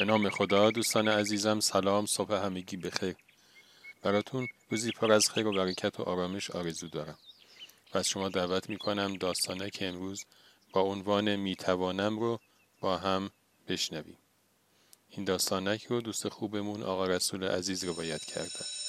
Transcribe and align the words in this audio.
به 0.00 0.06
نام 0.06 0.30
خدا 0.30 0.70
دوستان 0.70 1.08
عزیزم 1.08 1.60
سلام 1.60 2.06
صبح 2.06 2.34
همگی 2.34 2.76
بخیر. 2.76 3.16
براتون 4.02 4.48
روزی 4.70 4.90
پر 4.90 5.12
از 5.12 5.30
خیر 5.30 5.46
و 5.46 5.52
برکت 5.52 6.00
و 6.00 6.02
آرامش 6.02 6.50
آرزو 6.50 6.88
دارم. 6.88 7.18
و 7.94 7.98
از 7.98 8.08
شما 8.08 8.28
دعوت 8.28 8.70
می‌کنم 8.70 9.14
داستانه 9.14 9.70
که 9.70 9.88
امروز 9.88 10.24
با 10.72 10.80
عنوان 10.80 11.36
می‌توانم 11.36 12.18
رو 12.18 12.40
با 12.80 12.96
هم 12.96 13.30
بشنویم. 13.68 14.16
این 15.08 15.24
داستانک 15.24 15.84
رو 15.84 16.00
دوست 16.00 16.28
خوبمون 16.28 16.82
آقا 16.82 17.06
رسول 17.06 17.44
عزیز 17.44 17.84
رو 17.84 17.94
کرده. 18.02 18.79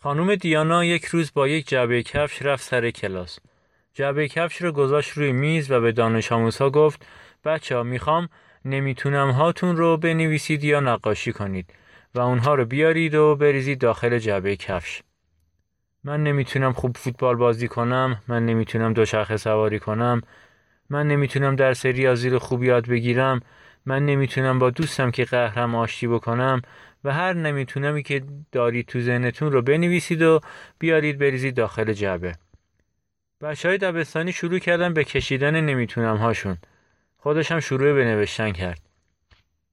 خانم 0.00 0.34
دیانا 0.34 0.84
یک 0.84 1.04
روز 1.04 1.32
با 1.34 1.48
یک 1.48 1.68
جعبه 1.68 2.02
کفش 2.02 2.42
رفت 2.42 2.64
سر 2.64 2.90
کلاس. 2.90 3.38
جعبه 3.94 4.28
کفش 4.28 4.62
رو 4.62 4.72
گذاشت 4.72 5.10
روی 5.10 5.32
میز 5.32 5.70
و 5.70 5.80
به 5.80 5.92
دانش 5.92 6.32
آموزها 6.32 6.70
گفت 6.70 7.06
بچه 7.44 7.76
ها 7.76 7.82
می‌خوام 7.82 8.28
نمی‌تونم 8.64 9.30
هاتون 9.30 9.76
رو 9.76 9.96
بنویسید 9.96 10.64
یا 10.64 10.80
نقاشی 10.80 11.32
کنید 11.32 11.74
و 12.14 12.20
اونها 12.20 12.54
رو 12.54 12.64
بیارید 12.64 13.14
و 13.14 13.36
بریزید 13.36 13.78
داخل 13.78 14.18
جعبه 14.18 14.56
کفش. 14.56 15.02
من 16.04 16.22
نمی‌تونم 16.22 16.72
خوب 16.72 16.96
فوتبال 16.96 17.36
بازی 17.36 17.68
کنم، 17.68 18.22
من 18.28 18.46
نمی‌تونم 18.46 18.92
دوچرخه 18.92 19.36
سواری 19.36 19.78
کنم، 19.78 20.22
من 20.90 21.08
نمی‌تونم 21.08 21.56
درس 21.56 21.86
ریاضی 21.86 22.30
رو 22.30 22.38
خوب 22.38 22.64
یاد 22.64 22.88
بگیرم، 22.88 23.40
من 23.88 24.06
نمی‌تونم 24.06 24.58
با 24.58 24.70
دوستم 24.70 25.10
که 25.10 25.24
قهرم 25.24 25.74
آشتی 25.74 26.06
بکنم 26.08 26.62
و 27.04 27.12
هر 27.12 27.32
نمیتونمی 27.32 28.02
که 28.02 28.22
دارید 28.52 28.86
تو 28.86 29.00
ذهنتون 29.00 29.52
رو 29.52 29.62
بنویسید 29.62 30.22
و 30.22 30.40
بیارید 30.78 31.18
بریزید 31.18 31.54
داخل 31.54 31.92
جعبه. 31.92 32.34
بچه 33.40 33.68
های 33.68 33.78
دبستانی 33.78 34.32
شروع 34.32 34.58
کردن 34.58 34.94
به 34.94 35.04
کشیدن 35.04 35.60
نمی‌تونم 35.60 36.16
هاشون. 36.16 36.58
خودش 37.16 37.52
هم 37.52 37.60
شروع 37.60 37.92
به 37.92 38.04
نوشتن 38.04 38.52
کرد. 38.52 38.80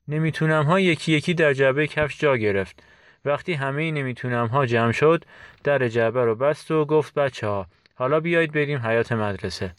نمی‌تونم 0.08 0.64
ها 0.64 0.80
یکی 0.80 1.12
یکی 1.12 1.34
در 1.34 1.54
جعبه 1.54 1.88
کفش 1.88 2.20
جا 2.20 2.38
گرفت. 2.38 2.84
وقتی 3.26 3.54
همه 3.54 3.92
نمی‌تونم 3.92 4.48
ها 4.48 4.66
جمع 4.66 4.92
شد 4.92 5.26
در 5.64 5.88
جعبه 5.88 6.26
رو 6.26 6.36
بست 6.36 6.72
و 6.72 6.86
گفت 6.86 7.14
بچه 7.14 7.48
ها 7.48 7.68
حالا 7.96 8.20
بیایید 8.20 8.52
بریم 8.52 8.80
حیات 8.80 9.12
مدرسه. 9.12 9.76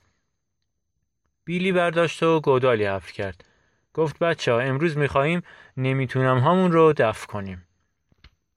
بیلی 1.45 1.73
برداشت 1.73 2.23
و 2.23 2.41
گودالی 2.41 2.85
حفر 2.85 3.13
کرد. 3.13 3.45
گفت 3.97 4.19
بچه 4.19 4.53
ها 4.53 4.61
امروز 4.61 4.99
می‌خواهیم 4.99 5.43
نمی‌تونم 5.77 6.39
همون 6.39 6.73
رو 6.73 6.93
دفع 6.93 7.27
کنیم. 7.27 7.67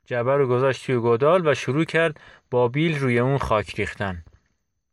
جبه 0.05 0.35
رو 0.35 0.47
گذاشت 0.47 0.85
توی 0.85 0.95
گودال 0.95 1.47
و 1.47 1.55
شروع 1.55 1.83
کرد 1.83 2.19
با 2.51 2.67
بیل 2.67 2.99
روی 2.99 3.19
اون 3.19 3.37
خاک 3.37 3.75
ریختن. 3.75 4.23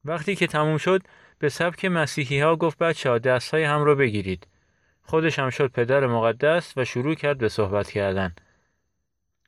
وقتی 0.05 0.37
که 0.37 0.47
تموم 0.47 0.79
شد 0.79 1.03
به 1.39 1.49
سبک 1.49 1.85
مسیحی 1.85 2.41
ها 2.41 2.57
گفت 2.57 2.79
بچه 2.79 3.11
ها 3.11 3.19
دست 3.19 3.55
های 3.55 3.65
هم 3.65 3.83
رو 3.85 3.97
بگیرید. 3.97 4.47
خودش 5.03 5.39
هم 5.39 5.51
شد 5.51 5.71
پدر 5.71 6.07
مقدس 6.07 6.73
و 6.77 6.85
شروع 6.85 7.15
کرد 7.15 7.39
به 7.39 7.49
صحبت 7.49 7.91
کردن. 7.91 8.35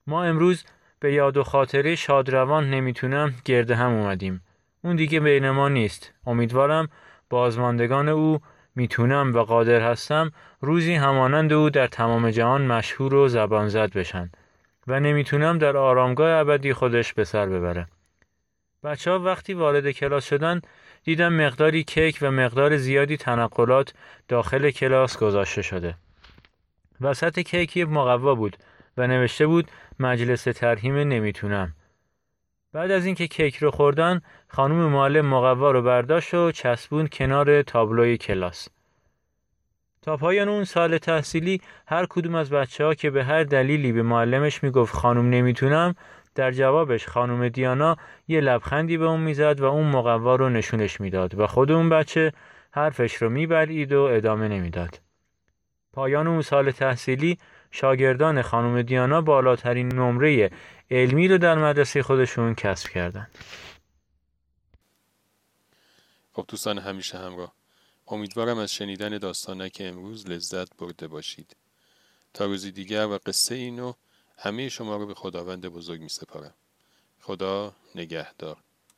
ما 0.07 0.25
امروز 0.25 0.65
به 1.01 1.13
یاد 1.13 1.37
و 1.37 1.45
خاطره 1.45 1.95
شادروان 1.95 2.71
نمی‌تونم 2.71 3.35
گرده 3.45 3.75
هم 3.75 3.93
اومدیم. 3.93 4.43
اون 4.85 4.97
دیگه 4.97 5.21
بین 5.21 5.51
ما 5.51 5.69
نیست. 5.69 6.13
امیدوارم 6.27 6.89
بازماندگان 7.31 8.09
او 8.09 8.41
می‌تونم 8.79 9.35
و 9.35 9.39
قادر 9.43 9.81
هستم 9.81 10.33
روزی 10.61 10.95
همانند 10.95 11.53
او 11.53 11.71
در 11.71 11.87
تمام 11.87 12.31
جهان 12.31 12.67
مشهور 12.67 13.15
و 13.15 13.29
زبان 13.29 13.69
زد 13.69 13.93
بشن 13.93 14.31
و 14.87 15.01
نمی‌تونم 15.01 15.59
در 15.59 15.77
آرامگاه 15.77 16.39
ابدی 16.41 16.73
خودش 16.73 17.15
به 17.15 17.25
سر 17.25 17.47
ببره. 17.47 17.87
بچه 18.85 19.11
ها 19.11 19.19
وقتی 19.19 19.55
وارد 19.55 19.91
کلاس 19.91 20.29
شدن 20.29 20.61
دیدم 21.05 21.33
مقداری 21.33 21.85
کیک 21.85 22.19
و 22.23 22.31
مقدار 22.31 22.77
زیادی 22.77 23.17
تنقلات 23.17 23.95
داخل 24.29 24.71
کلاس 24.71 25.19
گذاشته 25.19 25.63
شده. 25.63 25.95
وسط 27.01 27.39
کیک 27.39 27.77
یک 27.77 27.89
مقوا 27.89 28.35
بود 28.35 28.57
و 28.97 29.07
نوشته 29.07 29.47
بود 29.47 29.71
مجلس 29.99 30.45
ترهیم 30.45 30.97
نمی‌تونم. 30.97 31.73
بعد 32.73 32.91
از 32.91 33.07
اینکه 33.07 33.27
کیک 33.27 33.57
رو 33.57 33.71
خوردن 33.71 34.21
خانم 34.49 34.77
معلم 34.77 35.27
مقوا 35.27 35.71
رو 35.71 35.83
برداشت 35.83 36.35
و 36.35 36.53
چسبون 36.53 37.09
کنار 37.13 37.63
تابلوی 37.63 38.17
کلاس. 38.17 38.69
تا 40.03 40.17
پایان 40.17 40.49
اون 40.49 40.65
سال 40.65 40.99
تحصیلی 40.99 41.61
هر 41.87 42.07
کدوم 42.07 42.35
از 42.35 42.51
بچه 42.51 42.85
ها 42.85 42.95
که 42.95 43.11
به 43.11 43.25
هر 43.25 43.45
دلیلی 43.45 43.93
به 43.93 44.03
معلمش 44.03 44.63
می‌گفت 44.63 44.95
خانم 44.95 45.31
نمی‌تونم 45.31 45.95
در 46.35 46.53
جوابش 46.53 47.09
خانم 47.09 47.49
دیانا 47.49 47.97
یه 48.29 48.41
لبخندی 48.41 48.97
به 48.97 49.05
اون 49.05 49.21
می‌زد 49.21 49.61
و 49.61 49.65
اون 49.65 49.87
مقوا 49.87 50.37
رو 50.37 50.49
نشونش 50.49 51.01
می‌داد 51.01 51.41
و 51.41 51.47
خود 51.47 51.71
اون 51.71 51.89
بچه 51.89 52.33
حرفش 52.71 53.15
رو 53.15 53.31
میبلید 53.31 53.93
و 53.93 54.03
ادامه 54.03 54.49
نمی‌داد. 54.49 55.01
پایان 55.93 56.27
اون 56.27 56.43
سال 56.43 56.71
تحصیلی 56.71 57.39
شاگردان 57.71 58.43
خانم 58.43 58.83
دیانا 58.83 59.21
بالاترین 59.21 59.95
نمره 59.95 60.51
علمی 60.91 61.29
رو 61.29 61.39
در 61.39 61.59
مدرسه 61.59 62.03
خودشون 62.03 62.55
کسب 62.55 62.89
کردن. 62.89 63.29
خب 66.33 66.45
دوستان 66.49 66.79
همیشه 66.79 67.19
همراه. 67.19 67.53
امیدوارم 68.09 68.59
از 68.59 68.75
شنیدن 68.75 69.19
داستانک 69.19 69.83
امروز 69.85 70.27
لذت 70.27 70.77
برده 70.77 71.09
باشید. 71.09 71.57
تا 72.35 72.45
روزی 72.45 72.73
دیگر 72.73 73.07
و 73.07 73.19
قصه 73.27 73.55
اینو 73.55 73.93
همه 74.39 74.69
شما 74.69 74.97
رو 74.97 75.07
به 75.07 75.15
خداوند 75.15 75.67
بزرگ 75.67 76.01
می 76.01 76.09
سپارم 76.09 76.55
خدا 77.21 77.75
نگهدار. 77.95 78.57